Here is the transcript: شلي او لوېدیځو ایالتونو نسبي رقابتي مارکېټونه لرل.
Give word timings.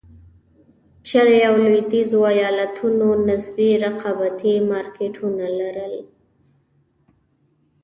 شلي 1.09 1.39
او 1.49 1.53
لوېدیځو 1.63 2.19
ایالتونو 2.33 3.07
نسبي 3.27 3.69
رقابتي 3.85 4.55
مارکېټونه 4.71 5.45
لرل. 5.59 5.95